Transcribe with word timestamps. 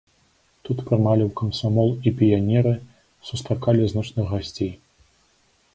Тут 0.67 0.77
прымалі 0.87 1.23
ў 1.25 1.31
камсамол 1.41 1.89
і 2.07 2.15
піянеры, 2.21 2.73
сустракалі 3.29 3.81
значных 3.95 4.25
гасцей. 4.35 4.71